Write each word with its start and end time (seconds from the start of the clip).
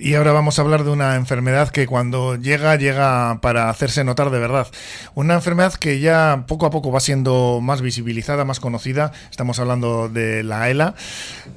Y 0.00 0.14
ahora 0.14 0.32
vamos 0.32 0.58
a 0.58 0.62
hablar 0.62 0.84
de 0.84 0.90
una 0.90 1.16
enfermedad 1.16 1.70
que 1.70 1.86
cuando 1.86 2.36
llega, 2.36 2.76
llega 2.76 3.40
para 3.40 3.68
hacerse 3.68 4.04
notar 4.04 4.30
de 4.30 4.38
verdad. 4.38 4.68
Una 5.14 5.34
enfermedad 5.34 5.74
que 5.74 5.98
ya 5.98 6.44
poco 6.46 6.66
a 6.66 6.70
poco 6.70 6.92
va 6.92 7.00
siendo 7.00 7.60
más 7.60 7.82
visibilizada, 7.82 8.44
más 8.44 8.60
conocida. 8.60 9.12
Estamos 9.30 9.58
hablando 9.58 10.08
de 10.08 10.44
la 10.44 10.70
ELA. 10.70 10.94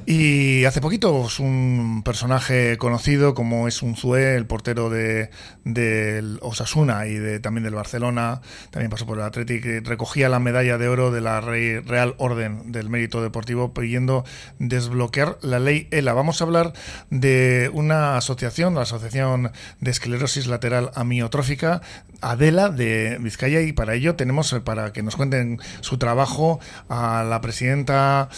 Y 0.07 0.65
hace 0.65 0.81
poquito 0.81 1.27
es 1.27 1.39
un 1.39 2.01
personaje 2.03 2.77
conocido 2.77 3.35
como 3.35 3.67
es 3.67 3.83
un 3.83 3.95
Zue, 3.95 4.35
el 4.35 4.47
portero 4.47 4.89
de, 4.89 5.29
del 5.63 6.39
Osasuna 6.41 7.05
y 7.05 7.15
de, 7.15 7.39
también 7.39 7.63
del 7.63 7.75
Barcelona. 7.75 8.41
También 8.71 8.89
pasó 8.89 9.05
por 9.05 9.19
el 9.19 9.23
Athletic. 9.23 9.85
Recogía 9.85 10.29
la 10.29 10.39
medalla 10.39 10.79
de 10.79 10.87
oro 10.87 11.11
de 11.11 11.21
la 11.21 11.41
Real 11.41 12.15
Orden 12.17 12.71
del 12.71 12.89
Mérito 12.89 13.21
Deportivo 13.21 13.73
pidiendo 13.73 14.25
desbloquear 14.57 15.37
la 15.41 15.59
ley 15.59 15.87
ELA. 15.91 16.13
Vamos 16.13 16.41
a 16.41 16.45
hablar 16.45 16.73
de 17.11 17.69
una 17.73 18.17
asociación 18.17 18.30
asociación, 18.31 18.75
la 18.75 18.83
Asociación 18.83 19.51
de 19.81 19.91
Esclerosis 19.91 20.47
Lateral 20.47 20.91
Amiotrófica, 20.95 21.81
Adela 22.21 22.69
de 22.69 23.17
Vizcaya, 23.19 23.61
y 23.61 23.73
para 23.73 23.93
ello 23.93 24.15
tenemos, 24.15 24.53
eh, 24.53 24.61
para 24.61 24.93
que 24.93 25.03
nos 25.03 25.17
cuenten 25.17 25.59
su 25.81 25.97
trabajo, 25.97 26.59
a 26.87 27.23
la 27.23 27.41
presidenta, 27.41 28.29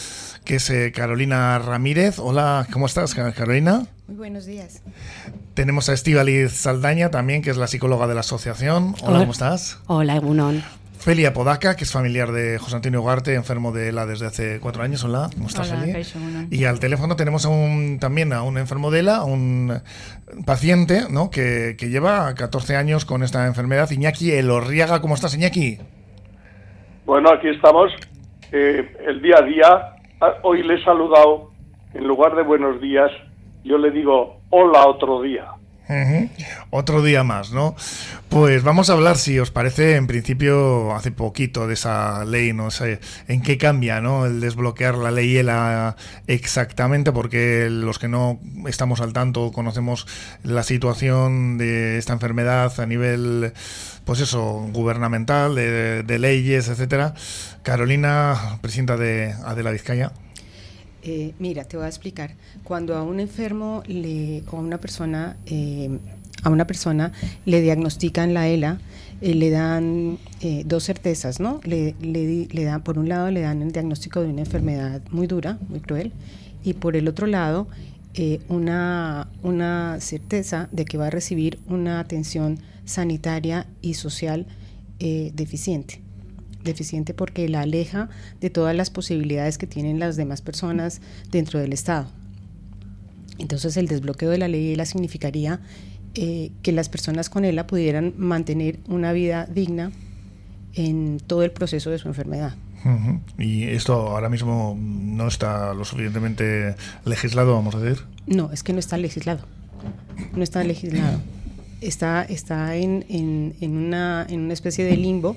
que 0.45 0.55
es 0.55 0.69
eh, 0.69 0.91
Carolina 0.93 1.59
Ramírez. 1.59 2.17
Hola, 2.17 2.67
¿cómo 2.71 2.88
estás, 2.88 3.13
Carolina? 3.13 3.85
Muy 4.07 4.17
buenos 4.17 4.45
días. 4.45 4.81
Tenemos 5.53 5.89
a 5.89 5.94
Estivaliz 5.94 6.52
Saldaña 6.53 7.11
también, 7.11 7.41
que 7.41 7.52
es 7.52 7.57
la 7.57 7.67
psicóloga 7.67 8.07
de 8.07 8.16
la 8.16 8.21
asociación. 8.21 8.95
Hola, 9.03 9.19
¿cómo 9.19 9.31
estás? 9.31 9.77
Hola, 9.85 10.16
Egunon. 10.16 10.63
Felia 11.03 11.34
Podaca, 11.34 11.75
que 11.75 11.84
es 11.84 11.91
familiar 11.91 12.31
de 12.31 12.57
José 12.57 12.77
Antonio 12.77 13.02
Ugarte, 13.02 13.34
enfermo 13.34 13.73
de 13.73 13.89
ELA 13.89 14.05
desde 14.05 14.25
hace 14.25 14.61
cuatro 14.61 14.84
años. 14.84 15.03
Hola, 15.03 15.30
¿cómo 15.34 15.48
estás, 15.48 15.70
Felia? 15.70 15.99
Y 16.49 16.63
al 16.63 16.80
teléfono 16.80 17.17
tenemos 17.17 17.45
a 17.45 17.49
un, 17.49 17.99
también 17.99 18.31
a 18.31 18.41
un 18.44 18.57
enfermo 18.57 18.89
de 18.89 18.99
ELA, 18.99 19.25
un 19.25 19.81
paciente 20.45 21.02
¿no? 21.11 21.30
que, 21.30 21.75
que 21.77 21.89
lleva 21.89 22.34
14 22.34 22.77
años 22.77 23.03
con 23.03 23.21
esta 23.21 23.45
enfermedad. 23.47 23.91
Iñaki 23.91 24.31
Elorriaga, 24.31 25.02
¿cómo 25.02 25.16
estás, 25.16 25.36
Iñaki? 25.36 25.77
Bueno, 27.05 27.31
aquí 27.33 27.49
estamos. 27.49 27.92
Eh, 28.53 28.95
el 29.05 29.22
día 29.22 29.39
a 29.39 29.42
día, 29.42 29.67
ah, 30.22 30.36
hoy 30.44 30.64
le 30.64 30.75
he 30.75 30.83
saludado, 30.86 31.52
en 31.94 32.08
lugar 32.08 32.33
de 32.38 32.44
buenos 32.44 32.80
días, 32.80 33.11
yo 33.66 33.77
le 33.77 33.92
digo 33.92 34.39
hola 34.52 34.88
otro 34.88 35.22
día. 35.22 35.47
Otro 36.70 37.03
día 37.03 37.23
más, 37.23 37.52
¿no? 37.52 37.76
Pues 38.30 38.64
vamos 38.64 38.89
a 38.89 38.94
hablar, 38.94 39.17
si 39.17 39.38
os 39.38 39.52
parece, 39.52 39.95
en 39.95 40.08
principio, 40.08 40.95
hace 40.95 41.12
poquito 41.12 41.67
de 41.67 41.73
esa 41.73 42.26
ley, 42.26 42.53
no 42.53 42.72
sé 42.72 43.00
en 43.28 43.42
qué 43.42 43.58
cambia, 43.58 44.02
¿no? 44.02 44.26
El 44.26 44.39
desbloquear 44.39 44.95
la 44.95 45.11
ley 45.11 45.38
ELA 45.38 45.95
exactamente, 46.28 47.11
porque 47.11 47.67
los 47.70 48.00
que 48.00 48.08
no 48.08 48.39
estamos 48.66 49.02
al 49.02 49.14
tanto 49.14 49.52
conocemos 49.52 50.08
la 50.42 50.64
situación 50.64 51.58
de 51.58 51.98
esta 51.98 52.14
enfermedad 52.14 52.80
a 52.80 52.86
nivel, 52.86 53.54
pues 54.06 54.20
eso, 54.22 54.67
gubernamental, 54.72 55.54
de, 55.56 56.20
leyes, 56.20 56.70
etcétera. 56.70 57.14
Carolina, 57.61 58.58
presidenta 58.61 58.98
de 58.98 59.36
Adela 59.45 59.72
Vizcaya. 59.72 60.11
Eh, 61.05 61.33
mira, 61.37 61.65
te 61.65 61.75
voy 61.75 61.85
a 61.85 61.89
explicar. 61.89 62.31
Cuando 62.63 62.95
a 62.95 63.03
un 63.03 63.19
enfermo 63.19 63.83
le, 63.87 64.43
o 64.49 64.57
a 64.57 64.59
una 64.61 64.77
persona, 64.77 65.35
eh, 65.45 65.99
a 66.43 66.49
una 66.49 66.65
persona 66.65 67.11
le 67.45 67.61
diagnostican 67.61 68.33
la 68.33 68.47
ELA, 68.47 68.79
eh, 69.21 69.35
le 69.35 69.49
dan 69.49 70.17
dos 70.65 70.85
certezas, 70.85 71.39
¿no? 71.39 71.59
Le, 71.63 71.95
le, 72.01 72.63
dan, 72.63 72.83
por 72.83 72.97
un 72.97 73.09
lado, 73.09 73.31
le 73.31 73.41
dan 73.41 73.61
el 73.61 73.71
diagnóstico 73.71 74.21
de 74.21 74.27
una 74.27 74.41
enfermedad 74.41 75.01
muy 75.11 75.27
dura, 75.27 75.57
muy 75.69 75.79
cruel, 75.79 76.11
y 76.63 76.73
por 76.73 76.95
el 76.95 77.07
otro 77.07 77.27
lado, 77.27 77.67
una, 78.49 79.29
una 79.41 79.97
certeza 79.99 80.67
de 80.71 80.85
que 80.85 80.97
va 80.97 81.07
a 81.07 81.09
recibir 81.09 81.59
una 81.67 81.99
atención 81.99 82.59
sanitaria 82.85 83.67
y 83.81 83.95
social 83.95 84.45
deficiente 84.99 86.02
deficiente 86.64 87.14
porque 87.14 87.47
la 87.50 87.61
aleja 87.61 88.10
de 88.42 88.49
todas 88.49 88.76
las 88.76 88.89
posibilidades 88.89 89.58
que 89.58 89.67
tienen 89.67 89.99
las 89.99 90.15
demás 90.15 90.42
personas 90.42 91.02
dentro 91.32 91.60
del 91.60 91.73
Estado. 91.73 92.08
Entonces 93.37 93.77
el 93.77 93.87
desbloqueo 93.87 94.30
de 94.30 94.37
la 94.37 94.48
ley 94.48 94.73
ELA 94.73 94.86
significaría 94.86 95.60
eh, 96.15 96.52
que 96.61 96.71
las 96.71 96.89
personas 96.89 97.30
con 97.30 97.45
ELA 97.45 97.65
pudieran 97.65 98.14
mantener 98.17 98.80
una 98.87 99.14
vida 99.14 99.48
digna 99.48 99.92
en 100.76 101.20
todo 101.26 101.43
el 101.43 101.52
proceso 101.52 101.89
de 101.89 101.98
su 101.98 102.08
enfermedad. 102.08 102.55
¿Y 103.37 103.64
esto 103.64 103.93
ahora 103.93 104.30
mismo 104.30 104.77
no 104.77 105.27
está 105.27 105.73
lo 105.73 105.86
suficientemente 105.86 106.76
legislado, 107.05 107.54
vamos 107.54 107.76
a 107.76 107.80
decir? 107.80 108.04
No, 108.27 108.52
es 108.52 108.61
que 108.61 108.73
no 108.73 108.80
está 108.80 108.98
legislado. 108.98 109.45
No 110.36 110.43
está 110.43 110.64
legislado. 110.64 111.20
Está, 111.82 112.23
está 112.23 112.77
en, 112.77 113.05
en, 113.10 113.55
en, 113.60 113.76
una, 113.76 114.26
en 114.30 114.39
una 114.39 114.54
especie 114.54 114.86
de 114.86 114.95
limbo 114.95 115.36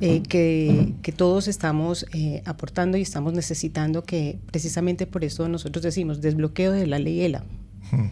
eh, 0.00 0.22
que, 0.22 1.12
todos 1.12 1.48
estamos 1.48 2.06
eh, 2.12 2.42
aportando 2.44 2.98
y 2.98 3.02
estamos 3.02 3.32
necesitando 3.32 4.02
que 4.02 4.38
precisamente 4.50 5.06
por 5.06 5.24
eso 5.24 5.48
nosotros 5.48 5.82
decimos 5.82 6.20
desbloqueo 6.20 6.72
de 6.72 6.86
la 6.86 6.98
ley 6.98 7.22
ELA. 7.22 7.44
Hmm. 7.90 8.08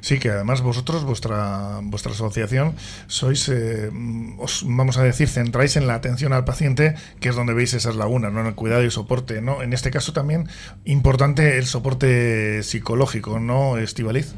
Sí, 0.00 0.18
que 0.18 0.30
además 0.30 0.60
vosotros, 0.60 1.04
vuestra, 1.04 1.80
vuestra 1.82 2.12
asociación, 2.12 2.74
sois, 3.06 3.48
eh, 3.48 3.90
os 4.38 4.64
vamos 4.66 4.98
a 4.98 5.02
decir, 5.02 5.28
centráis 5.28 5.76
en 5.76 5.86
la 5.86 5.94
atención 5.94 6.32
al 6.32 6.44
paciente, 6.44 6.94
que 7.20 7.30
es 7.30 7.34
donde 7.34 7.54
veis 7.54 7.74
esas 7.74 7.96
lagunas, 7.96 8.32
¿no? 8.32 8.40
en 8.40 8.46
el 8.46 8.54
cuidado 8.54 8.84
y 8.84 8.90
soporte. 8.90 9.40
¿no? 9.40 9.62
En 9.62 9.72
este 9.72 9.90
caso 9.90 10.12
también 10.12 10.48
importante 10.84 11.58
el 11.58 11.66
soporte 11.66 12.62
psicológico, 12.62 13.40
¿no, 13.40 13.78
Estivaliz? 13.78 14.34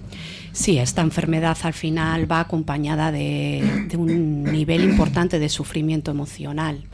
Sí, 0.56 0.78
esta 0.78 1.02
enfermedad 1.02 1.58
al 1.64 1.74
final 1.74 2.32
va 2.32 2.40
acompañada 2.40 3.12
de, 3.12 3.86
un 3.94 4.42
nivel 4.44 4.84
importante 4.84 5.38
de 5.38 5.50
sufrimiento 5.50 6.10
emocional, 6.10 6.84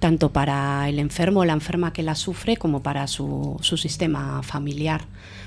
tanto 0.00 0.32
para 0.32 0.88
el 0.88 0.98
enfermo 0.98 1.40
o 1.40 1.44
la 1.44 1.52
enferma 1.52 1.92
que 1.92 2.02
la 2.02 2.16
sufre 2.16 2.56
como 2.56 2.82
para 2.82 3.06
su, 3.06 3.56
sistema 3.62 4.42
familiar. 4.42 5.02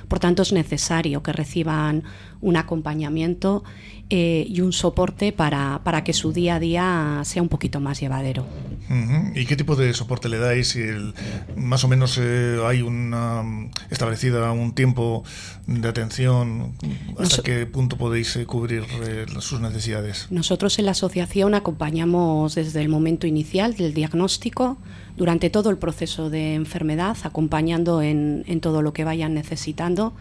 Por 0.08 0.20
tanto, 0.20 0.42
es 0.42 0.54
necesario 0.54 1.22
que 1.22 1.34
reciban 1.34 2.04
un 2.40 2.56
acompañamiento 2.56 3.64
eh, 4.10 4.46
y 4.48 4.62
un 4.62 4.72
soporte 4.72 5.34
para, 5.34 5.82
para, 5.84 6.04
que 6.06 6.14
su 6.14 6.32
día 6.32 6.56
a 6.56 6.60
día 6.60 7.22
sea 7.26 7.42
un 7.42 7.50
poquito 7.50 7.82
más 7.82 8.00
llevadero. 8.00 8.46
¿Y 9.36 9.46
qué 9.46 9.58
tipo 9.58 9.76
de 9.76 9.94
soporte 9.94 10.30
le 10.30 10.38
dais? 10.38 10.78
El, 10.78 11.14
más 11.58 11.84
o 11.84 11.90
menos 11.90 12.18
eh, 12.22 12.58
hay 12.66 12.82
una 12.82 13.44
establecida 13.90 14.52
un 14.52 14.74
tiempo 14.74 15.26
de 15.66 15.90
atención. 15.90 16.74
¿Hasta 17.20 17.44
qué 17.44 17.66
punto 17.66 17.98
podéis 17.98 18.34
eh, 18.38 18.46
cubrir 18.46 18.86
sus 19.40 19.60
necesidades? 19.60 20.28
Nosotros 20.30 20.80
en 20.80 20.86
la 20.86 20.92
asociación 20.92 21.54
acompañamos 21.54 22.56
desde 22.56 22.82
el 22.82 22.88
momento 22.88 23.28
inicial 23.28 23.76
del 23.76 23.94
diagnóstico 23.94 24.78
durante 25.18 25.50
todo 25.50 25.70
el 25.70 25.78
proceso 25.78 26.30
de 26.30 26.54
enfermedad, 26.54 27.18
acompañando 27.24 28.02
en, 28.02 28.46
en 28.48 28.62
todo 28.62 28.82
lo 28.82 28.94
que 28.94 29.04
vayan 29.04 29.34
necesitando 29.34 30.14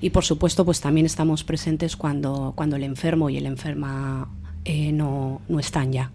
y 0.00 0.10
por 0.10 0.24
supuesto 0.24 0.64
pues 0.64 0.80
también 0.80 1.06
estamos 1.06 1.44
presentes 1.44 1.96
cuando, 1.96 2.52
cuando 2.56 2.76
el 2.76 2.84
enfermo 2.84 3.30
y 3.30 3.36
el 3.36 3.46
enferma 3.46 4.28
eh, 4.64 4.92
no, 4.92 5.42
no, 5.48 5.60
están 5.60 5.92
ya. 5.92 6.10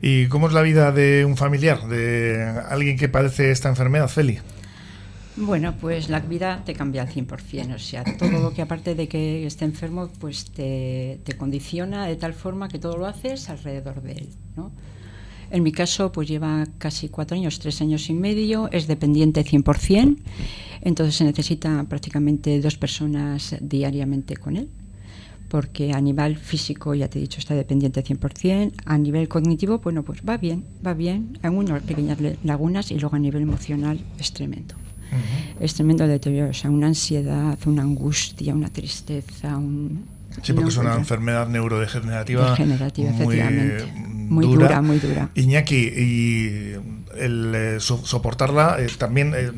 ¿Y 0.00 0.26
cómo 0.28 0.48
es 0.48 0.54
la 0.54 0.62
vida 0.62 0.92
de 0.92 1.24
un 1.24 1.36
familiar, 1.36 1.88
de 1.88 2.42
alguien 2.68 2.96
que 2.96 3.08
padece 3.08 3.50
esta 3.50 3.68
enfermedad, 3.68 4.08
Feli? 4.08 4.38
Bueno, 5.36 5.74
pues 5.78 6.08
la 6.08 6.20
vida 6.20 6.62
te 6.64 6.74
cambia 6.74 7.02
al 7.02 7.08
100%, 7.08 7.74
o 7.74 7.78
sea, 7.78 8.04
todo 8.04 8.30
lo 8.30 8.54
que 8.54 8.62
aparte 8.62 8.94
de 8.94 9.08
que 9.08 9.46
esté 9.46 9.64
enfermo, 9.64 10.08
pues 10.20 10.50
te, 10.52 11.20
te 11.24 11.36
condiciona 11.36 12.06
de 12.06 12.16
tal 12.16 12.34
forma 12.34 12.68
que 12.68 12.78
todo 12.78 12.96
lo 12.96 13.06
haces 13.06 13.50
alrededor 13.50 14.00
de 14.00 14.12
él, 14.12 14.28
¿no? 14.56 14.70
En 15.50 15.62
mi 15.62 15.72
caso, 15.72 16.12
pues 16.12 16.28
lleva 16.28 16.66
casi 16.78 17.08
cuatro 17.08 17.36
años, 17.36 17.58
tres 17.58 17.80
años 17.80 18.08
y 18.08 18.14
medio, 18.14 18.68
es 18.72 18.86
dependiente 18.86 19.44
100%, 19.44 20.16
entonces 20.82 21.16
se 21.16 21.24
necesita 21.24 21.84
prácticamente 21.88 22.60
dos 22.60 22.76
personas 22.76 23.56
diariamente 23.60 24.36
con 24.36 24.56
él, 24.56 24.68
porque 25.48 25.92
a 25.92 26.00
nivel 26.00 26.36
físico, 26.36 26.94
ya 26.94 27.08
te 27.08 27.18
he 27.18 27.22
dicho, 27.22 27.38
está 27.38 27.54
dependiente 27.54 28.02
100%, 28.02 28.72
a 28.84 28.98
nivel 28.98 29.28
cognitivo, 29.28 29.78
bueno, 29.78 30.02
pues 30.02 30.22
va 30.28 30.36
bien, 30.36 30.64
va 30.84 30.94
bien, 30.94 31.38
hay 31.42 31.50
unas 31.50 31.82
pequeñas 31.82 32.18
lagunas 32.42 32.90
y 32.90 32.98
luego 32.98 33.16
a 33.16 33.20
nivel 33.20 33.42
emocional 33.42 34.00
es 34.18 34.32
tremendo. 34.32 34.74
Es 35.60 35.74
tremendo 35.74 36.08
deterioro, 36.08 36.50
o 36.50 36.54
sea, 36.54 36.70
una 36.70 36.88
ansiedad, 36.88 37.56
una 37.66 37.82
angustia, 37.82 38.52
una 38.52 38.68
tristeza, 38.68 39.56
un, 39.56 40.02
Sí, 40.42 40.52
porque 40.52 40.70
es 40.70 40.76
una 40.76 40.94
enfermedad 40.94 41.48
neurodegenerativa. 41.48 42.50
Degenerativa, 42.50 43.10
muy, 43.10 43.36
efectivamente. 43.36 43.84
Muy 44.28 44.46
dura, 44.46 44.80
muy 44.82 44.98
dura. 44.98 45.28
Iñaki, 45.34 45.76
y 45.76 46.72
el 47.18 47.54
eh, 47.54 47.80
soportarla, 47.80 48.76
eh, 48.80 48.86
también 48.98 49.32
eh, 49.34 49.50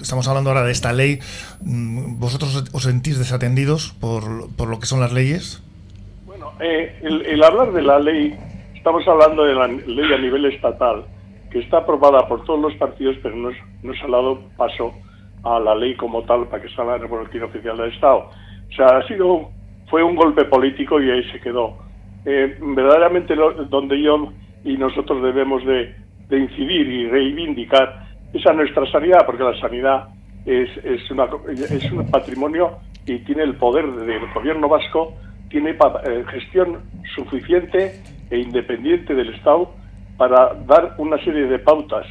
estamos 0.00 0.28
hablando 0.28 0.50
ahora 0.50 0.62
de 0.62 0.72
esta 0.72 0.92
ley, 0.92 1.18
mm, 1.60 2.18
¿vosotros 2.18 2.64
os 2.72 2.82
sentís 2.82 3.18
desatendidos 3.18 3.92
por, 4.00 4.54
por 4.56 4.68
lo 4.68 4.78
que 4.78 4.86
son 4.86 5.00
las 5.00 5.12
leyes? 5.12 5.62
Bueno, 6.26 6.52
el, 6.60 7.26
el, 7.26 7.42
hablar 7.42 7.72
de 7.72 7.82
la 7.82 7.98
ley, 7.98 8.34
estamos 8.74 9.06
hablando 9.06 9.44
de 9.44 9.54
la 9.54 9.66
ley 9.66 10.12
a 10.12 10.18
nivel 10.18 10.46
estatal, 10.46 11.04
que 11.50 11.60
está 11.60 11.78
aprobada 11.78 12.26
por 12.28 12.44
todos 12.44 12.60
los 12.60 12.74
partidos, 12.74 13.16
pero 13.22 13.36
no, 13.36 13.50
no 13.82 13.94
se 13.94 14.04
ha 14.04 14.08
dado 14.08 14.40
paso 14.56 14.92
a 15.44 15.58
la 15.60 15.74
ley 15.74 15.96
como 15.96 16.22
tal 16.22 16.46
para 16.48 16.62
que 16.62 16.68
salga 16.74 16.96
en 16.96 17.02
el 17.02 17.08
boletín 17.08 17.42
oficial 17.42 17.76
del 17.76 17.92
Estado. 17.92 18.30
O 18.70 18.74
sea, 18.74 18.98
ha 18.98 19.06
sido 19.06 19.50
fue 19.92 20.02
un 20.02 20.16
golpe 20.16 20.46
político 20.46 21.02
y 21.02 21.10
ahí 21.10 21.22
se 21.30 21.38
quedó. 21.38 21.76
Eh, 22.24 22.56
verdaderamente 22.60 23.34
donde 23.68 24.00
yo 24.00 24.32
y 24.64 24.76
nosotros 24.76 25.22
debemos 25.22 25.64
de, 25.64 25.94
incidir 26.30 26.86
y 26.86 27.08
reivindicar 27.08 28.06
es 28.32 28.46
a 28.46 28.54
nuestra 28.54 28.90
sanidad, 28.90 29.26
porque 29.26 29.42
la 29.42 29.58
sanidad 29.60 30.08
es, 30.46 30.70
es, 30.82 31.10
una, 31.10 31.28
es 31.48 31.92
un 31.92 32.10
patrimonio 32.10 32.78
y 33.04 33.18
tiene 33.18 33.42
el 33.42 33.56
poder 33.56 33.90
del 33.92 34.32
gobierno 34.32 34.68
vasco, 34.68 35.14
tiene 35.50 35.70
eh, 35.70 36.24
gestión 36.30 36.78
suficiente 37.14 38.00
e 38.30 38.38
independiente 38.38 39.14
del 39.14 39.34
Estado 39.34 39.74
para 40.16 40.54
dar 40.66 40.94
una 40.96 41.18
serie 41.18 41.46
de 41.46 41.58
pautas. 41.58 42.06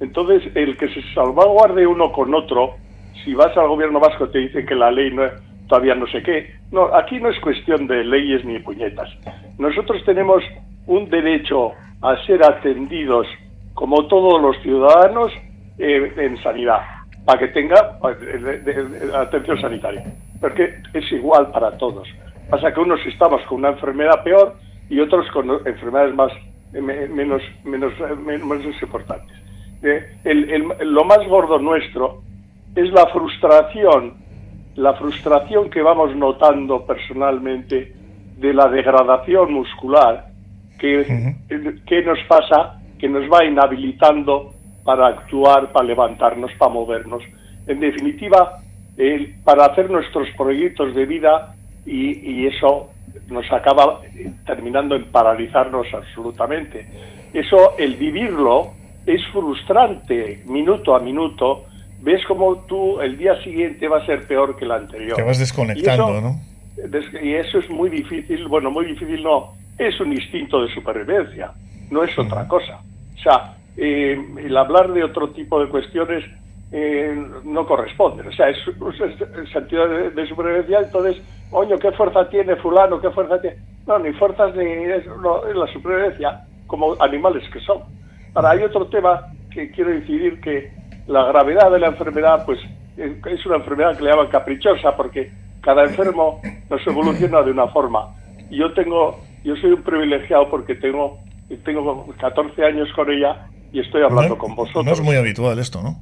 Entonces, 0.00 0.50
el 0.54 0.76
que 0.76 0.88
se 0.88 1.02
salvaguarde 1.12 1.86
uno 1.86 2.12
con 2.12 2.32
otro, 2.34 2.76
si 3.24 3.34
vas 3.34 3.54
al 3.56 3.68
gobierno 3.68 4.00
vasco 4.00 4.28
te 4.28 4.38
dicen 4.38 4.64
que 4.64 4.74
la 4.74 4.90
ley 4.90 5.12
no, 5.12 5.24
todavía 5.68 5.94
no 5.94 6.06
sé 6.06 6.22
qué. 6.22 6.54
No, 6.72 6.94
aquí 6.94 7.20
no 7.20 7.28
es 7.30 7.38
cuestión 7.40 7.86
de 7.86 8.04
leyes 8.04 8.44
ni 8.44 8.58
puñetas. 8.58 9.08
Nosotros 9.58 10.02
tenemos 10.04 10.42
un 10.86 11.08
derecho 11.08 11.72
a 12.02 12.16
ser 12.26 12.44
atendidos 12.44 13.26
como 13.74 14.06
todos 14.08 14.40
los 14.42 14.60
ciudadanos 14.62 15.32
eh, 15.78 16.12
en 16.16 16.42
sanidad, 16.42 16.80
para 17.24 17.38
que 17.38 17.48
tenga 17.48 17.98
eh, 18.22 19.10
atención 19.14 19.60
sanitaria, 19.60 20.02
porque 20.40 20.74
es 20.94 21.12
igual 21.12 21.50
para 21.52 21.76
todos. 21.78 22.08
Pasa 22.50 22.72
que 22.72 22.80
unos 22.80 23.00
estamos 23.06 23.42
con 23.42 23.58
una 23.58 23.68
enfermedad 23.70 24.22
peor 24.24 24.56
y 24.88 24.98
otros 24.98 25.30
con 25.30 25.50
enfermedades 25.66 26.14
más 26.14 26.32
eh, 26.72 26.80
menos 26.80 27.42
menos 27.64 27.92
menos 28.18 28.82
importantes. 28.82 29.36
lo 30.80 31.04
más 31.04 31.24
gordo 31.28 31.58
nuestro 31.58 32.22
es 32.74 32.90
la 32.92 33.06
frustración, 33.06 34.14
la 34.78 34.94
frustración 34.94 35.68
que 35.68 35.82
vamos 35.82 36.14
notando 36.14 36.86
personalmente 36.86 37.92
de 38.36 38.54
la 38.54 38.68
degradación 38.68 39.52
muscular 39.52 40.28
que, 40.78 41.34
que 41.84 42.02
nos 42.02 42.18
pasa, 42.28 42.80
que 42.98 43.08
nos 43.08 43.24
va 43.30 43.44
inhabilitando 43.44 44.54
para 44.84 45.08
actuar, 45.08 45.72
para 45.72 45.84
levantarnos, 45.84 46.52
para 46.56 46.72
movernos. 46.72 47.22
En 47.66 47.80
definitiva, 47.80 48.60
para 49.44 49.66
hacer 49.66 49.90
nuestros 49.90 50.28
proyectos 50.36 50.94
de 50.94 51.06
vida 51.06 51.54
y, 51.84 52.46
eso 52.46 52.90
nos 53.28 53.50
acaba 53.52 54.00
terminando 54.46 54.94
en 54.94 55.04
paralizarnos 55.06 55.86
absolutamente. 55.92 56.86
Eso, 57.32 57.76
el 57.78 57.96
vivirlo, 57.96 58.72
es 59.04 59.20
frustrante 59.32 60.42
minuto 60.46 60.94
a 60.94 61.00
minuto. 61.00 61.66
Ves 62.00 62.24
como 62.26 62.56
tú 62.66 63.00
el 63.00 63.18
día 63.18 63.40
siguiente 63.42 63.88
va 63.88 63.98
a 63.98 64.06
ser 64.06 64.26
peor 64.26 64.56
que 64.56 64.64
el 64.64 64.72
anterior. 64.72 65.16
Te 65.16 65.22
vas 65.22 65.38
desconectando, 65.38 66.20
¿no? 66.20 66.40
Y 67.20 67.34
eso 67.34 67.58
es 67.58 67.68
muy 67.70 67.90
difícil, 67.90 68.46
bueno, 68.46 68.70
muy 68.70 68.86
difícil 68.86 69.22
no, 69.22 69.52
es 69.76 69.98
un 70.00 70.12
instinto 70.12 70.62
de 70.62 70.72
supervivencia, 70.72 71.52
no 71.90 72.04
es 72.04 72.16
otra 72.16 72.46
cosa. 72.46 72.80
O 73.16 73.20
sea, 73.20 73.56
eh, 73.76 74.16
el 74.38 74.56
hablar 74.56 74.92
de 74.92 75.02
otro 75.02 75.30
tipo 75.30 75.60
de 75.60 75.68
cuestiones 75.68 76.24
eh, 76.70 77.16
no 77.44 77.66
corresponde. 77.66 78.28
O 78.28 78.32
sea, 78.32 78.48
es, 78.50 78.58
el 78.66 79.52
sentido 79.52 79.88
de, 79.88 80.28
supervivencia, 80.28 80.80
entonces, 80.80 81.22
oño, 81.50 81.78
¿qué 81.78 81.90
fuerza 81.92 82.28
tiene 82.28 82.56
fulano? 82.56 83.00
¿Qué 83.00 83.10
fuerza 83.10 83.40
tiene? 83.40 83.56
No, 83.86 83.98
ni 83.98 84.12
fuerzas 84.12 84.54
ni 84.54 84.64
es, 84.64 85.04
la 85.06 85.66
supervivencia, 85.72 86.42
como 86.66 86.94
animales 87.00 87.42
que 87.52 87.60
son. 87.60 87.78
Ahora, 88.34 88.50
hay 88.50 88.62
otro 88.62 88.86
tema 88.86 89.32
que 89.50 89.70
quiero 89.70 89.94
incidir 89.94 90.40
que 90.40 90.70
la 91.08 91.24
gravedad 91.24 91.70
de 91.70 91.80
la 91.80 91.88
enfermedad, 91.88 92.44
pues, 92.44 92.60
es 92.96 93.46
una 93.46 93.56
enfermedad 93.56 93.96
que 93.96 94.04
le 94.04 94.10
llaman 94.10 94.28
caprichosa, 94.28 94.94
porque 94.94 95.32
cada 95.62 95.84
enfermo 95.84 96.40
nos 96.68 96.86
evoluciona 96.86 97.42
de 97.42 97.50
una 97.50 97.66
forma. 97.68 98.14
Yo 98.50 98.72
tengo, 98.74 99.18
yo 99.42 99.56
soy 99.56 99.72
un 99.72 99.82
privilegiado 99.82 100.48
porque 100.50 100.74
tengo, 100.74 101.18
tengo 101.64 102.06
14 102.20 102.64
años 102.64 102.88
con 102.94 103.10
ella 103.10 103.46
y 103.72 103.80
estoy 103.80 104.02
hablando 104.02 104.36
con 104.36 104.54
vosotros. 104.54 104.84
No 104.84 104.92
es 104.92 105.00
muy 105.00 105.16
habitual 105.16 105.58
esto, 105.58 105.82
¿no? 105.82 105.96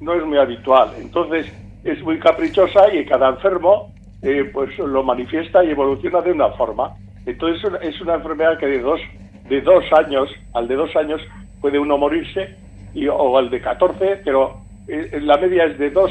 No 0.00 0.14
es 0.14 0.24
muy 0.24 0.38
habitual. 0.38 0.90
Entonces, 0.98 1.50
es 1.84 2.02
muy 2.02 2.18
caprichosa 2.18 2.94
y 2.94 3.04
cada 3.06 3.30
enfermo 3.30 3.92
eh, 4.20 4.50
pues 4.52 4.78
lo 4.78 5.02
manifiesta 5.02 5.64
y 5.64 5.70
evoluciona 5.70 6.20
de 6.20 6.32
una 6.32 6.50
forma. 6.50 6.94
Entonces, 7.24 7.72
es 7.82 8.00
una 8.02 8.14
enfermedad 8.14 8.58
que 8.58 8.66
de 8.66 8.80
dos, 8.80 9.00
de 9.48 9.60
dos 9.62 9.84
años, 9.96 10.28
al 10.52 10.68
de 10.68 10.74
dos 10.74 10.94
años, 10.96 11.20
puede 11.60 11.78
uno 11.78 11.96
morirse, 11.96 12.56
y, 12.94 13.08
o 13.08 13.36
al 13.36 13.50
de 13.50 13.60
14, 13.60 14.22
pero 14.24 14.60
eh, 14.88 15.20
la 15.22 15.36
media 15.36 15.64
es 15.64 15.78
de 15.78 15.90
dos, 15.90 16.10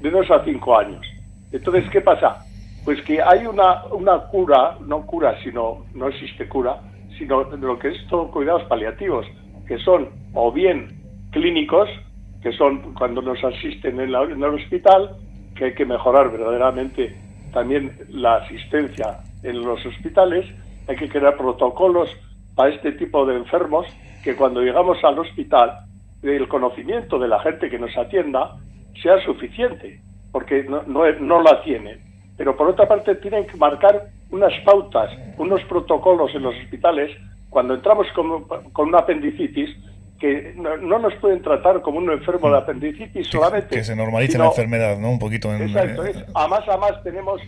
de 0.00 0.10
dos 0.10 0.30
a 0.30 0.44
cinco 0.44 0.78
años. 0.78 1.04
Entonces, 1.50 1.84
¿qué 1.90 2.00
pasa? 2.00 2.44
Pues 2.84 3.00
que 3.02 3.20
hay 3.22 3.46
una, 3.46 3.84
una 3.86 4.18
cura, 4.28 4.76
no 4.86 5.04
cura, 5.06 5.36
sino 5.42 5.84
no 5.94 6.08
existe 6.08 6.48
cura, 6.48 6.80
sino 7.18 7.44
lo 7.44 7.78
que 7.78 7.88
es 7.88 8.06
todo 8.08 8.30
cuidados 8.30 8.64
paliativos, 8.64 9.26
que 9.66 9.78
son 9.78 10.08
o 10.34 10.50
bien 10.50 10.88
clínicos, 11.30 11.88
que 12.42 12.52
son 12.52 12.94
cuando 12.94 13.22
nos 13.22 13.42
asisten 13.44 14.00
en, 14.00 14.14
en 14.14 14.42
el 14.42 14.54
hospital, 14.54 15.16
que 15.54 15.66
hay 15.66 15.74
que 15.74 15.84
mejorar 15.84 16.30
verdaderamente 16.32 17.14
también 17.52 17.96
la 18.08 18.36
asistencia 18.36 19.20
en 19.42 19.62
los 19.62 19.84
hospitales, 19.84 20.46
hay 20.88 20.96
que 20.96 21.08
crear 21.08 21.36
protocolos 21.36 22.10
para 22.54 22.70
este 22.70 22.92
tipo 22.92 23.24
de 23.26 23.36
enfermos, 23.36 23.86
que 24.24 24.34
cuando 24.34 24.60
llegamos 24.60 25.02
al 25.04 25.18
hospital, 25.18 25.78
el 26.22 26.48
conocimiento 26.48 27.18
de 27.18 27.28
la 27.28 27.40
gente 27.40 27.68
que 27.68 27.78
nos 27.78 27.96
atienda 27.96 28.56
sea 29.02 29.18
suficiente 29.24 30.00
porque 30.30 30.64
no, 30.64 30.82
no, 30.84 31.42
la 31.42 31.62
tienen. 31.62 32.00
Pero 32.36 32.56
por 32.56 32.68
otra 32.68 32.88
parte 32.88 33.14
tienen 33.16 33.46
que 33.46 33.56
marcar 33.56 34.08
unas 34.30 34.52
pautas, 34.64 35.10
unos 35.36 35.62
protocolos 35.64 36.34
en 36.34 36.42
los 36.42 36.54
hospitales 36.56 37.10
cuando 37.50 37.74
entramos 37.74 38.06
con, 38.14 38.44
con 38.72 38.88
una 38.88 39.00
apendicitis 39.00 39.68
que 40.18 40.54
no, 40.56 40.98
nos 40.98 41.14
pueden 41.16 41.42
tratar 41.42 41.82
como 41.82 41.98
un 41.98 42.10
enfermo 42.10 42.50
de 42.50 42.56
apendicitis 42.56 43.28
solamente. 43.28 43.76
Que 43.76 43.84
se 43.84 43.94
normalice 43.94 44.38
la 44.38 44.46
enfermedad, 44.46 44.96
¿no? 44.98 45.10
Un 45.10 45.18
poquito 45.18 45.52
en... 45.52 45.62
Exacto. 45.62 46.04
Es, 46.04 46.24
a 46.34 46.46
más 46.46 46.66
a 46.68 46.76
más 46.78 47.02
tenemos, 47.02 47.42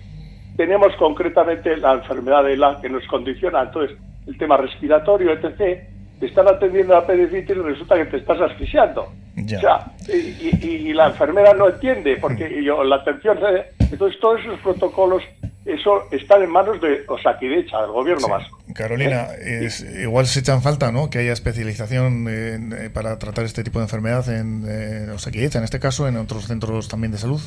tenemos 0.56 0.94
concretamente 0.96 1.76
la 1.76 1.94
enfermedad 1.94 2.44
de 2.44 2.56
la 2.56 2.78
que 2.82 2.90
nos 2.90 3.06
condiciona. 3.06 3.62
Entonces, 3.62 3.96
el 4.26 4.36
tema 4.36 4.56
respiratorio, 4.58 5.32
etc 5.32 5.93
te 6.20 6.26
están 6.26 6.48
atendiendo 6.48 6.94
a 6.94 6.98
apendicitis 6.98 7.56
y 7.56 7.60
resulta 7.60 7.96
que 7.96 8.06
te 8.06 8.16
estás 8.18 8.40
asfixiando. 8.40 9.12
y, 9.36 10.92
la 10.92 11.08
enfermera 11.08 11.54
no 11.54 11.68
entiende, 11.68 12.16
porque 12.20 12.62
yo, 12.62 12.84
la 12.84 12.96
atención... 12.96 13.38
Entonces, 13.78 14.20
todos 14.20 14.40
esos 14.40 14.58
protocolos, 14.60 15.22
eso 15.64 16.04
están 16.12 16.42
en 16.42 16.50
manos 16.50 16.80
de 16.80 17.04
Osakidecha, 17.08 17.80
del 17.82 17.90
gobierno 17.90 18.28
vasco. 18.28 18.58
Carolina, 18.74 19.28
es, 19.40 19.84
igual 20.00 20.26
se 20.26 20.40
echan 20.40 20.62
falta, 20.62 20.92
¿no?, 20.92 21.10
que 21.10 21.18
haya 21.18 21.32
especialización 21.32 22.26
eh, 22.28 22.90
para 22.92 23.18
tratar 23.18 23.44
este 23.44 23.64
tipo 23.64 23.78
de 23.78 23.84
enfermedad 23.84 24.28
en 24.28 24.64
eh, 24.68 25.10
Osakidecha, 25.12 25.58
en 25.58 25.64
este 25.64 25.80
caso, 25.80 26.06
en 26.08 26.16
otros 26.16 26.46
centros 26.46 26.88
también 26.88 27.12
de 27.12 27.18
salud. 27.18 27.40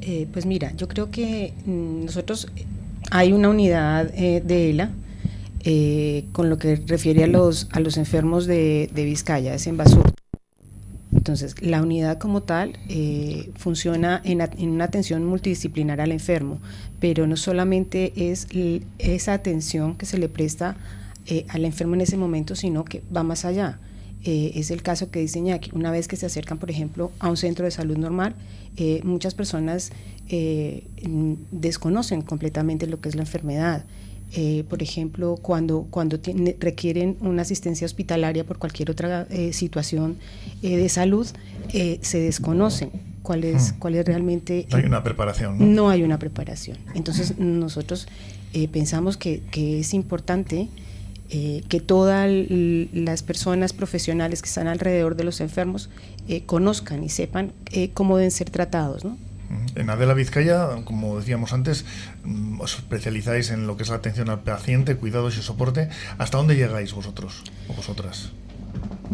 Eh, 0.00 0.26
pues 0.32 0.46
mira, 0.46 0.72
yo 0.76 0.86
creo 0.86 1.10
que 1.10 1.52
mm, 1.64 2.04
nosotros 2.04 2.48
hay 3.10 3.32
una 3.32 3.48
unidad 3.48 4.06
de 4.06 4.70
ELA, 4.70 4.90
eh, 5.68 6.26
con 6.30 6.48
lo 6.48 6.58
que 6.58 6.76
refiere 6.76 7.24
a 7.24 7.26
los, 7.26 7.66
a 7.72 7.80
los 7.80 7.96
enfermos 7.96 8.46
de, 8.46 8.88
Vizcaya, 8.94 9.52
es 9.52 9.66
en 9.66 9.76
Basur. 9.76 10.12
Entonces, 11.12 11.60
la 11.60 11.82
unidad 11.82 12.18
como 12.18 12.44
tal 12.44 12.78
eh, 12.88 13.50
funciona 13.56 14.22
en, 14.22 14.40
una 14.70 14.84
atención 14.84 15.24
multidisciplinar 15.24 16.00
al 16.00 16.12
enfermo, 16.12 16.60
pero 17.00 17.26
no 17.26 17.36
solamente 17.36 18.12
es 18.30 18.46
esa 19.00 19.32
atención 19.32 19.96
que 19.96 20.06
se 20.06 20.18
le 20.18 20.28
presta 20.28 20.76
eh, 21.26 21.46
al 21.48 21.64
enfermo 21.64 21.94
en 21.94 22.02
ese 22.02 22.16
momento, 22.16 22.54
sino 22.54 22.84
que 22.84 23.02
va 23.14 23.24
más 23.24 23.44
allá. 23.44 23.80
es 24.22 24.70
el 24.70 24.82
caso 24.82 25.10
que 25.10 25.18
dice 25.18 25.42
que 25.60 25.70
una 25.74 25.90
vez 25.90 26.06
que 26.06 26.14
se 26.14 26.26
acercan, 26.26 26.58
por 26.58 26.70
ejemplo, 26.70 27.10
a 27.18 27.28
un 27.28 27.36
centro 27.36 27.64
de 27.64 27.72
salud 27.72 27.96
normal, 27.96 28.36
muchas 29.02 29.34
personas 29.34 29.90
desconocen 31.50 32.22
completamente 32.22 32.86
lo 32.86 33.00
que 33.00 33.08
es 33.08 33.16
la 33.16 33.22
enfermedad. 33.22 33.84
Eh, 34.32 34.64
por 34.68 34.82
ejemplo, 34.82 35.36
cuando, 35.40 35.86
cuando 35.88 36.18
requieren 36.58 37.16
una 37.20 37.42
asistencia 37.42 37.84
hospitalaria 37.84 38.44
por 38.44 38.58
cualquier 38.58 38.90
otra 38.90 39.26
eh, 39.30 39.52
situación 39.52 40.16
eh, 40.62 40.76
de 40.76 40.88
salud, 40.88 41.26
se 41.70 42.20
desconocen 42.20 42.90
cuál 43.22 43.44
es, 43.44 43.72
hmm. 43.72 43.78
cuál 43.78 43.94
es 43.94 44.04
realmente... 44.04 44.66
No 44.70 44.76
hay 44.76 44.84
una 44.84 45.02
preparación. 45.02 45.58
¿no? 45.58 45.66
no 45.66 45.90
hay 45.90 46.02
una 46.02 46.18
preparación. 46.18 46.78
Entonces 46.94 47.38
nosotros 47.38 48.08
pensamos 48.72 49.16
que, 49.16 49.42
que, 49.50 49.80
es 49.80 49.92
importante 49.92 50.68
que 51.28 51.80
todas 51.84 52.30
las 52.30 53.22
personas 53.22 53.72
profesionales 53.72 54.40
que 54.40 54.48
están 54.48 54.66
alrededor 54.66 55.16
de 55.16 55.24
los 55.24 55.40
enfermos 55.40 55.90
conozcan 56.46 57.04
y 57.04 57.10
sepan 57.10 57.52
cómo 57.92 58.16
deben 58.16 58.30
ser 58.30 58.48
tratados, 58.50 59.04
¿no? 59.04 59.18
En 59.74 59.90
Adela 59.90 60.14
Vizcaya, 60.14 60.68
como 60.84 61.18
decíamos 61.18 61.52
antes, 61.52 61.84
mm, 62.24 62.60
os 62.60 62.76
especializáis 62.76 63.50
en 63.50 63.66
lo 63.66 63.76
que 63.76 63.82
es 63.82 63.88
la 63.88 63.96
atención 63.96 64.30
al 64.30 64.40
paciente, 64.40 64.96
cuidados 64.96 65.36
y 65.38 65.42
soporte. 65.42 65.88
¿Hasta 66.18 66.38
dónde 66.38 66.56
llegáis 66.56 66.92
vosotros 66.94 67.44
o 67.68 67.74
vosotras? 67.74 68.32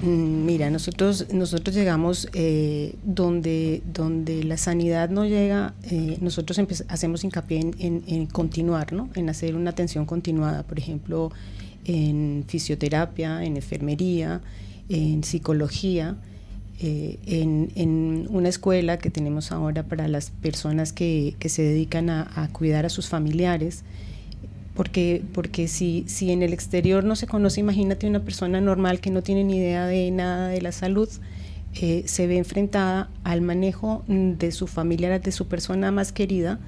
Mm, 0.03 0.47
mira, 0.47 0.71
nosotros, 0.71 1.27
nosotros 1.33 1.77
llegamos 1.77 2.29
eh, 2.33 2.95
donde, 3.05 3.83
donde 3.93 4.43
la 4.45 4.57
sanidad 4.57 5.11
no 5.11 5.25
llega, 5.25 5.75
eh, 5.85 6.19
nosotros 6.21 6.59
hacemos 6.89 7.25
hincapié 7.25 7.61
en, 7.79 8.27
continuar, 8.27 8.93
¿no? 8.93 9.11
en 9.15 9.29
hacer 9.29 9.55
una 9.55 9.71
atención 9.71 10.07
continuada, 10.07 10.62
por 10.62 10.79
ejemplo, 10.79 11.31
en 11.85 12.45
fisioterapia, 12.49 13.45
en 13.45 13.57
enfermería, 13.57 14.41
en 14.89 15.25
psicología, 15.25 16.17
eh, 16.83 17.19
en, 17.27 18.27
una 18.31 18.49
escuela 18.49 18.99
que 18.99 19.11
tenemos 19.11 19.53
ahora 19.53 19.85
para 19.85 20.09
las 20.09 20.31
personas 20.31 20.93
que, 20.93 21.37
se 21.47 21.62
dedican 21.62 22.11
a, 22.11 22.49
cuidar 22.53 22.87
a 22.87 22.89
sus 22.89 23.09
familiares 23.09 23.85
porque, 24.75 25.23
porque 25.33 25.69
si, 25.69 26.05
si 26.09 26.33
en 26.33 26.43
el 26.43 26.53
exterior 26.53 27.05
no 27.05 27.15
se 27.15 27.27
conoce, 27.27 27.61
imagínate 27.61 28.07
una 28.09 28.21
persona 28.21 28.61
normal 28.61 29.01
que 29.01 29.11
no 29.11 29.23
tiene 29.23 29.45
ni 29.45 29.59
idea 29.59 29.87
de 29.87 30.11
nada 30.11 30.49
de 30.49 30.61
la 30.62 30.73
salud, 30.73 31.09
eh, 31.81 32.03
se 32.07 32.27
ve 32.27 32.37
enfrentada 32.37 33.11
al 33.25 33.43
manejo 33.43 34.05
de 34.09 34.51
su 34.53 34.67
familiar, 34.67 35.21
de 35.21 35.33
su 35.33 35.47
persona 35.47 35.91
más 35.91 36.12
querida, 36.12 36.59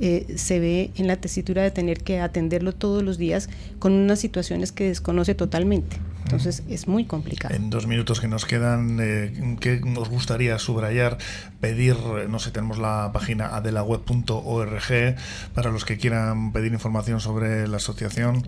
eh, 0.00 0.34
se 0.36 0.58
ve 0.60 0.90
en 0.96 1.06
la 1.06 1.16
tesitura 1.16 1.62
de 1.62 1.70
tener 1.70 2.02
que 2.02 2.20
atenderlo 2.20 2.72
todos 2.72 3.02
los 3.02 3.18
días 3.18 3.48
con 3.78 3.92
unas 3.92 4.18
situaciones 4.18 4.72
que 4.72 4.84
desconoce 4.84 5.34
totalmente. 5.34 5.96
Entonces 6.24 6.62
es 6.68 6.88
muy 6.88 7.04
complicado. 7.04 7.54
En 7.54 7.70
dos 7.70 7.86
minutos 7.86 8.20
que 8.20 8.28
nos 8.28 8.44
quedan, 8.46 8.98
eh, 9.00 9.56
¿qué 9.60 9.80
nos 9.84 10.08
gustaría 10.08 10.58
subrayar? 10.58 11.18
Pedir, 11.60 11.96
no 12.28 12.38
sé, 12.38 12.50
tenemos 12.50 12.78
la 12.78 13.10
página 13.12 13.54
adelaweb.org 13.54 15.16
para 15.54 15.70
los 15.70 15.84
que 15.84 15.98
quieran 15.98 16.52
pedir 16.52 16.72
información 16.72 17.20
sobre 17.20 17.68
la 17.68 17.76
asociación. 17.76 18.46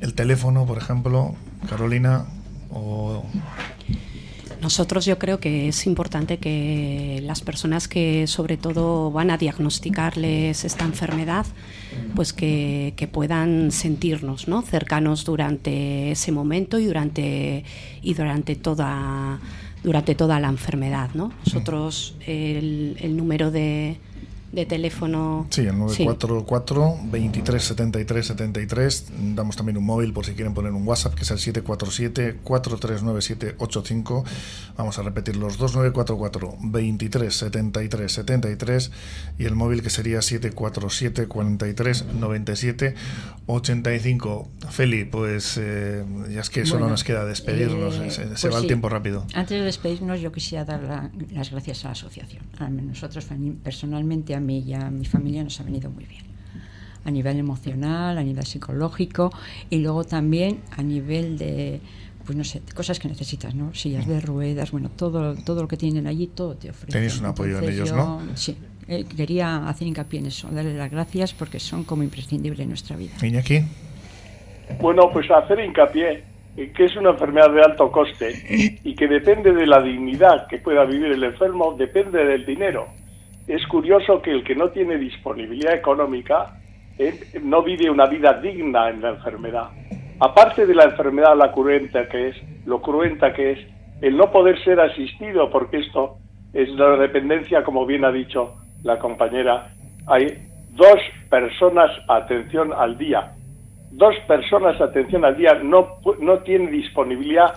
El 0.00 0.14
teléfono, 0.14 0.66
por 0.66 0.78
ejemplo, 0.78 1.34
Carolina, 1.68 2.26
o 2.70 3.24
nosotros 4.66 5.04
yo 5.04 5.16
creo 5.16 5.38
que 5.38 5.68
es 5.68 5.86
importante 5.86 6.38
que 6.38 7.20
las 7.22 7.40
personas 7.40 7.86
que 7.86 8.26
sobre 8.26 8.56
todo 8.56 9.12
van 9.12 9.30
a 9.30 9.38
diagnosticarles 9.38 10.64
esta 10.64 10.84
enfermedad, 10.84 11.46
pues 12.16 12.32
que, 12.32 13.08
puedan 13.12 13.70
sentirnos 13.70 14.48
¿no? 14.48 14.62
cercanos 14.62 15.24
durante 15.24 16.10
ese 16.10 16.32
momento 16.32 16.80
y 16.80 16.86
durante, 16.86 17.62
y 18.02 18.14
durante 18.14 18.56
toda 18.56 19.38
durante 19.84 20.16
toda 20.16 20.40
la 20.40 20.48
enfermedad. 20.48 21.10
¿no? 21.14 21.30
Nosotros 21.44 22.16
el, 22.26 22.96
el 22.98 23.16
número 23.16 23.52
de, 23.52 23.98
de 24.56 24.66
teléfono. 24.66 25.46
Sí, 25.50 25.60
el 25.60 25.78
944 25.78 26.96
23 27.04 27.62
73 27.62 28.26
73. 28.26 29.06
Damos 29.34 29.54
también 29.54 29.76
un 29.76 29.84
móvil 29.84 30.14
por 30.14 30.24
si 30.24 30.32
quieren 30.32 30.54
poner 30.54 30.72
un 30.72 30.88
WhatsApp, 30.88 31.14
que 31.14 31.22
es 31.22 31.30
el 31.30 31.38
747 31.38 32.38
439785. 32.42 34.24
Vamos 34.78 34.98
a 34.98 35.02
repetir 35.02 35.36
los 35.36 35.58
2944 35.58 36.56
23 36.62 37.34
73 37.34 38.12
73 38.12 38.90
y 39.38 39.44
el 39.44 39.54
móvil 39.54 39.82
que 39.82 39.90
sería 39.90 40.22
747 40.22 41.28
43 41.28 42.06
97 42.18 42.94
85. 43.46 44.48
Feli, 44.70 45.04
pues 45.04 45.58
eh, 45.60 46.02
ya 46.32 46.40
es 46.40 46.48
que 46.48 46.64
solo 46.64 46.88
nos 46.88 47.04
queda 47.04 47.26
despedirnos, 47.26 47.96
eh, 47.98 48.10
se, 48.10 48.24
pues 48.24 48.54
va 48.54 48.58
el 48.58 48.66
tiempo 48.66 48.88
rápido. 48.88 49.26
Antes 49.34 49.58
de 49.58 49.64
despedirnos, 49.64 50.20
yo 50.20 50.32
quisiera 50.32 50.64
dar 50.64 51.10
las 51.30 51.50
gracias 51.50 51.84
a 51.84 51.88
la 51.88 51.92
asociación. 51.92 52.42
A 52.58 52.70
nosotros 52.70 53.26
personalmente, 53.62 54.34
a 54.34 54.40
mí 54.40 54.45
y 54.50 54.74
a 54.74 54.90
mi 54.90 55.04
familia 55.04 55.42
nos 55.42 55.60
ha 55.60 55.64
venido 55.64 55.90
muy 55.90 56.04
bien 56.04 56.24
a 57.06 57.10
nivel 57.10 57.38
emocional, 57.38 58.18
a 58.18 58.22
nivel 58.22 58.44
psicológico 58.44 59.32
y 59.70 59.78
luego 59.78 60.04
también 60.04 60.60
a 60.76 60.82
nivel 60.82 61.38
de 61.38 61.80
pues 62.24 62.36
no 62.36 62.42
sé, 62.42 62.60
cosas 62.74 62.98
que 62.98 63.06
necesitas, 63.06 63.54
¿no? 63.54 63.72
Sillas 63.72 64.04
de 64.04 64.20
ruedas, 64.20 64.72
bueno, 64.72 64.90
todo, 64.90 65.36
todo 65.36 65.62
lo 65.62 65.68
que 65.68 65.76
tienen 65.76 66.08
allí, 66.08 66.26
todo 66.26 66.56
te 66.56 66.70
ofrece. 66.70 66.90
Tenéis 66.90 67.20
un 67.20 67.26
apoyo 67.26 67.58
en 67.58 67.68
ellos, 67.72 67.92
¿no? 67.92 68.20
Sí, 68.34 68.56
eh, 68.88 69.04
quería 69.16 69.68
hacer 69.68 69.86
hincapié 69.86 70.18
en 70.18 70.26
eso, 70.26 70.48
darle 70.50 70.76
las 70.76 70.90
gracias 70.90 71.32
porque 71.32 71.60
son 71.60 71.84
como 71.84 72.02
imprescindibles 72.02 72.58
en 72.58 72.68
nuestra 72.70 72.96
vida. 72.96 73.12
Iñaki. 73.22 73.60
Bueno, 74.80 75.08
pues 75.12 75.30
hacer 75.30 75.60
hincapié 75.60 76.24
en 76.56 76.72
que 76.72 76.86
es 76.86 76.96
una 76.96 77.10
enfermedad 77.10 77.52
de 77.52 77.62
alto 77.62 77.92
coste 77.92 78.80
y 78.82 78.94
que 78.96 79.06
depende 79.06 79.52
de 79.52 79.66
la 79.66 79.80
dignidad 79.80 80.48
que 80.48 80.58
pueda 80.58 80.84
vivir 80.84 81.12
el 81.12 81.22
enfermo, 81.22 81.76
depende 81.78 82.24
del 82.24 82.44
dinero 82.44 82.88
es 83.46 83.66
curioso 83.66 84.20
que 84.22 84.32
el 84.32 84.44
que 84.44 84.54
no 84.54 84.70
tiene 84.70 84.98
disponibilidad 84.98 85.74
económica 85.74 86.58
eh, 86.98 87.14
no 87.42 87.62
vive 87.62 87.90
una 87.90 88.06
vida 88.06 88.34
digna 88.34 88.90
en 88.90 89.02
la 89.02 89.10
enfermedad. 89.10 89.68
Aparte 90.18 90.66
de 90.66 90.74
la 90.74 90.84
enfermedad, 90.84 91.36
la 91.36 91.52
cruenta 91.52 92.08
que 92.08 92.28
es, 92.28 92.36
lo 92.64 92.80
cruenta 92.80 93.32
que 93.32 93.52
es, 93.52 93.58
el 94.00 94.16
no 94.16 94.30
poder 94.30 94.62
ser 94.64 94.80
asistido, 94.80 95.50
porque 95.50 95.78
esto 95.78 96.16
es 96.52 96.68
la 96.70 96.96
dependencia, 96.96 97.62
como 97.62 97.86
bien 97.86 98.04
ha 98.04 98.10
dicho 98.10 98.56
la 98.82 98.98
compañera, 98.98 99.72
hay 100.06 100.26
dos 100.70 100.98
personas 101.28 101.90
atención 102.08 102.72
al 102.72 102.96
día. 102.96 103.32
Dos 103.90 104.14
personas 104.26 104.80
atención 104.80 105.24
al 105.24 105.36
día 105.36 105.54
no, 105.62 105.98
no 106.20 106.38
tiene 106.40 106.70
disponibilidad 106.70 107.52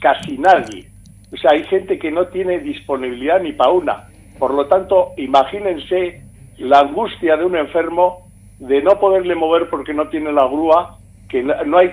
casi 0.00 0.38
nadie. 0.38 0.86
O 1.32 1.36
sea, 1.36 1.50
hay 1.52 1.64
gente 1.64 1.98
que 1.98 2.10
no 2.10 2.28
tiene 2.28 2.60
disponibilidad 2.60 3.40
ni 3.40 3.52
para 3.52 3.70
una. 3.70 4.08
Por 4.38 4.54
lo 4.54 4.66
tanto, 4.66 5.12
imagínense 5.16 6.22
la 6.58 6.80
angustia 6.80 7.36
de 7.36 7.44
un 7.44 7.56
enfermo 7.56 8.24
de 8.58 8.82
no 8.82 8.98
poderle 8.98 9.34
mover 9.34 9.68
porque 9.68 9.94
no 9.94 10.08
tiene 10.08 10.32
la 10.32 10.46
grúa, 10.46 10.98
que 11.28 11.42
no 11.42 11.78
hay, 11.78 11.92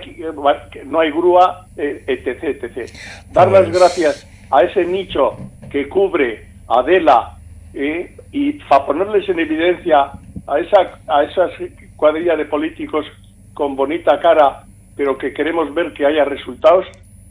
no 0.85 0.99
hay 0.99 1.11
grúa, 1.11 1.65
eh, 1.77 2.03
etc, 2.07 2.43
etc. 2.43 2.89
Dar 3.31 3.51
las 3.51 3.63
pues 3.63 3.79
gracias 3.79 4.47
a 4.51 4.61
ese 4.63 4.85
nicho 4.85 5.37
que 5.71 5.87
cubre 5.87 6.45
Adela 6.67 7.37
eh, 7.73 8.15
y 8.31 8.53
para 8.53 8.85
ponerles 8.85 9.27
en 9.29 9.39
evidencia 9.39 10.11
a 10.47 10.59
esa 10.59 10.99
a 11.07 11.23
esas 11.23 11.51
cuadrilla 11.95 12.35
de 12.35 12.45
políticos 12.45 13.05
con 13.53 13.75
bonita 13.75 14.19
cara, 14.19 14.63
pero 14.95 15.17
que 15.17 15.33
queremos 15.33 15.73
ver 15.73 15.93
que 15.93 16.05
haya 16.05 16.25
resultados, 16.25 16.85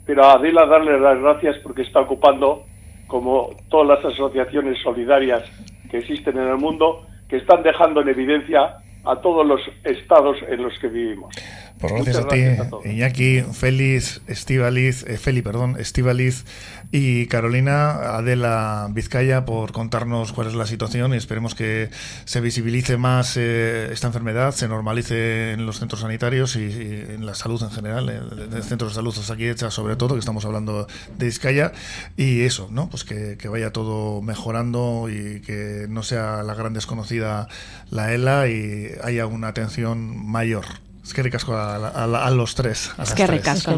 pero 0.07 0.25
a 0.25 0.35
Adela 0.35 0.67
darle 0.67 0.99
las 0.99 1.21
gracias 1.21 1.59
porque 1.59 1.83
está 1.83 2.01
ocupando 2.01 2.65
como 3.11 3.51
todas 3.69 3.89
las 3.89 4.13
asociaciones 4.15 4.81
solidarias 4.83 5.43
que 5.91 5.99
existen 5.99 6.39
en 6.39 6.49
el 6.49 6.57
mundo, 6.57 7.07
que 7.29 7.39
están 7.39 7.63
dejando 7.63 8.01
en 8.01 8.09
evidencia 8.09 8.77
a 9.05 9.17
todos 9.17 9.45
los 9.45 9.61
estados 9.85 10.37
en 10.49 10.63
los 10.63 10.79
que 10.79 10.89
vivimos. 10.89 11.35
Pues 11.81 11.95
gracias, 11.95 12.17
a 12.19 12.29
ti, 12.29 12.91
Iñaki, 12.91 13.41
Félix, 13.55 14.21
Estivaliz, 14.27 15.03
eh, 15.05 15.17
Feli, 15.17 15.41
perdón, 15.41 15.77
Estivaliz 15.79 16.45
y 16.93 17.25
Carolina, 17.27 18.17
Adela 18.17 18.89
Vizcaya, 18.91 19.47
por 19.47 19.73
contarnos 19.73 20.35
cuál 20.35 20.49
es 20.49 20.55
la 20.55 20.67
situación 20.67 21.15
y 21.15 21.17
esperemos 21.17 21.55
que 21.55 21.89
se 22.27 22.43
visibilice 22.43 22.99
más 22.99 23.39
eh, 23.39 23.89
esta 23.93 24.09
enfermedad, 24.09 24.53
se 24.53 24.69
normalice 24.69 25.53
en 25.53 25.65
los 25.65 25.79
centros 25.79 26.03
sanitarios 26.03 26.55
y, 26.57 26.65
en 26.65 27.25
la 27.25 27.35
salud 27.35 27.63
en 27.63 27.71
general, 27.71 28.11
en, 28.11 28.53
el 28.53 28.63
centros 28.63 28.93
de 28.93 28.97
salud 28.97 29.15
aquí 29.33 29.49
hecha 29.49 29.71
sobre 29.71 29.97
todo, 29.97 30.13
que 30.15 30.21
estamos 30.21 30.45
hablando 30.45 30.87
de 31.17 31.25
Vizcaya, 31.25 31.73
y 32.15 32.43
eso, 32.43 32.69
¿no? 32.71 32.91
Pues 32.91 33.05
que, 33.05 33.39
que 33.39 33.49
vaya 33.49 33.73
todo 33.73 34.21
mejorando 34.21 35.09
y 35.09 35.41
que 35.41 35.87
no 35.89 36.03
sea 36.03 36.43
la 36.43 36.53
gran 36.53 36.75
desconocida 36.75 37.49
la 37.91 38.13
ELA 38.13 38.49
y 38.49 38.93
haya 39.03 39.25
una 39.25 39.49
atención 39.49 40.27
mayor. 40.27 40.67
Es 41.03 41.15
que 41.15 41.23
ricasco 41.23 41.57
a, 41.57 42.31
los 42.31 42.55
tres. 42.55 42.93
es 43.03 43.13
que 43.15 43.27
ricasco. 43.27 43.73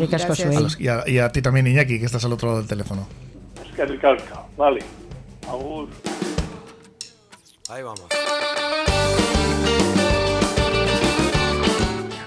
y, 0.79 0.88
a, 0.88 1.09
y, 1.09 1.19
a, 1.19 1.31
ti 1.31 1.41
también, 1.41 1.67
Iñaki, 1.67 1.99
que 1.99 2.07
estás 2.07 2.25
al 2.25 2.33
otro 2.33 2.49
lado 2.49 2.59
del 2.61 2.69
teléfono. 2.69 3.07
Es 3.64 3.75
que 3.75 3.85
ricasco. 3.85 4.49
Vale. 4.57 4.81
Agur. 5.49 5.88
Ahí 7.69 7.83
vamos. 7.83 8.07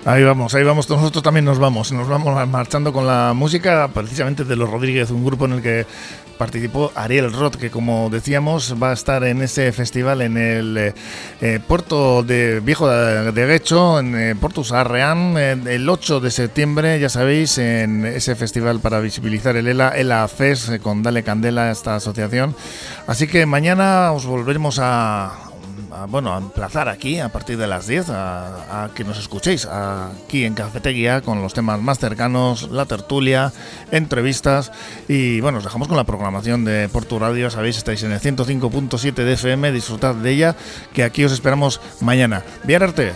Ahí 0.07 0.23
vamos, 0.23 0.53
ahí 0.53 0.63
vamos, 0.63 0.87
nosotros 0.87 1.23
también 1.23 1.45
nos 1.45 1.57
vamos, 1.57 1.91
nos 1.91 2.07
vamos 2.07 2.47
marchando 2.47 2.93
con 2.93 3.07
la 3.07 3.33
música 3.33 3.89
precisamente 3.91 4.43
de 4.43 4.55
los 4.55 4.69
Rodríguez, 4.69 5.09
un 5.09 5.25
grupo 5.25 5.45
en 5.45 5.53
el 5.53 5.63
que 5.63 5.87
participó 6.37 6.91
Ariel 6.93 7.33
Roth, 7.33 7.55
que 7.55 7.71
como 7.71 8.11
decíamos 8.11 8.75
va 8.81 8.91
a 8.91 8.93
estar 8.93 9.23
en 9.23 9.41
ese 9.41 9.71
festival 9.71 10.21
en 10.21 10.37
el 10.37 10.77
eh, 10.77 10.93
eh, 11.41 11.59
puerto 11.67 12.21
de 12.21 12.59
Viejo 12.59 12.87
de, 12.87 13.45
Guecho, 13.47 13.99
en 13.99 14.15
eh, 14.15 14.35
Porto 14.35 14.63
Sarreán, 14.63 15.37
el 15.37 15.89
8 15.89 16.19
de 16.19 16.29
septiembre, 16.29 16.99
ya 16.99 17.09
sabéis, 17.09 17.57
en 17.57 18.05
ese 18.05 18.35
festival 18.35 18.81
para 18.81 18.99
visibilizar 18.99 19.55
el 19.55 19.67
ELA, 19.67 19.89
ELA 19.89 20.27
FES, 20.27 20.73
con 20.83 21.01
Dale 21.01 21.23
Candela, 21.23 21.71
esta 21.71 21.95
asociación. 21.95 22.55
Así 23.07 23.25
que 23.25 23.47
mañana 23.47 24.11
os 24.11 24.27
volveremos 24.27 24.77
a, 24.79 25.33
bueno, 26.07 26.33
a 26.33 26.37
emplazar 26.37 26.89
aquí 26.89 27.19
a 27.19 27.29
partir 27.29 27.57
de 27.57 27.67
las 27.67 27.87
10 27.87 28.09
a, 28.09 28.89
que 28.93 29.03
nos 29.03 29.17
escuchéis 29.17 29.65
aquí 29.65 30.45
en 30.45 30.53
Cafetería 30.53 31.21
con 31.21 31.41
los 31.41 31.53
temas 31.53 31.79
más 31.81 31.99
cercanos, 31.99 32.69
la 32.71 32.85
tertulia, 32.85 33.53
entrevistas 33.91 34.71
y 35.07 35.41
bueno, 35.41 35.59
os 35.59 35.63
dejamos 35.63 35.87
con 35.87 35.97
la 35.97 36.03
programación 36.03 36.65
de 36.65 36.89
Porto 36.89 37.19
Radio, 37.19 37.49
sabéis, 37.49 37.77
estáis 37.77 38.03
en 38.03 38.11
el 38.11 38.19
105.7 38.19 39.13
de 39.13 39.33
FM, 39.33 39.71
disfrutad 39.71 40.15
de 40.15 40.31
ella, 40.31 40.55
que 40.93 41.03
aquí 41.03 41.23
os 41.23 41.31
esperamos 41.31 41.81
mañana. 42.01 42.43
Bien, 42.63 42.83
Arte. 42.83 43.13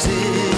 dizer. 0.00 0.49